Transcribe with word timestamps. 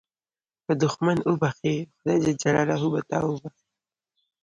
که 0.65 0.71
دوښمن 0.81 1.17
وبخښې، 1.23 1.75
خدای 1.95 2.17
جل 2.23 2.35
جلاله 2.41 2.87
به 2.93 3.01
تا 3.09 3.19
وبخښي. 3.29 3.67